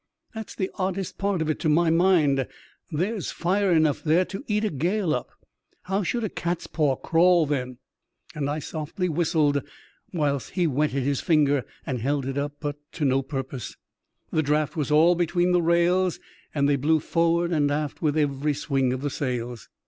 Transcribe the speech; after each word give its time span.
That's 0.33 0.55
the 0.55 0.71
oddest 0.79 1.19
part 1.19 1.43
of 1.43 1.49
it 1.51 1.59
to 1.59 1.69
my 1.69 1.91
mind. 1.91 2.47
There's 2.89 3.29
fire 3.29 3.71
enough 3.71 4.03
there 4.03 4.25
to 4.25 4.43
eat 4.47 4.63
a 4.65 4.71
gale 4.71 5.13
up. 5.13 5.29
How 5.83 6.01
should 6.01 6.23
a 6.23 6.29
cat's 6.29 6.65
paw 6.65 6.95
crawl 6.95 7.45
then?" 7.45 7.77
And 8.33 8.49
I 8.49 8.57
softly 8.57 9.09
whistled, 9.09 9.61
whilst 10.11 10.53
he 10.55 10.65
wetted 10.65 11.03
his 11.03 11.21
finger 11.21 11.65
and 11.85 11.99
held 12.01 12.25
it 12.25 12.39
up— 12.39 12.53
but 12.59 12.77
to 12.93 13.05
no 13.05 13.21
purpose; 13.21 13.77
the 14.31 14.41
draught 14.41 14.75
was 14.75 14.89
all 14.89 15.13
between 15.13 15.51
the 15.51 15.61
rails, 15.61 16.19
and 16.51 16.67
they 16.67 16.77
blew 16.77 16.99
forward 16.99 17.51
and 17.51 17.69
aft 17.69 18.01
with 18.01 18.17
every 18.17 18.55
swing 18.55 18.93
of 18.93 19.01
the 19.01 19.11
sails. 19.11 19.69